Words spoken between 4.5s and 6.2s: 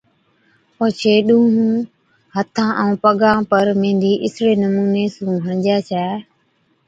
نمُوني سُون ھَڻجي ڇَي